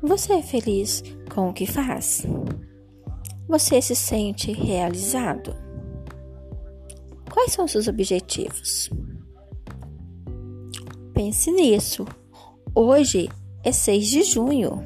[0.00, 1.02] Você é feliz
[1.34, 2.24] com o que faz?
[3.48, 5.56] Você se sente realizado?
[7.28, 8.90] Quais são seus objetivos?
[11.12, 12.06] Pense nisso.
[12.72, 13.28] Hoje
[13.64, 14.82] é 6 de junho.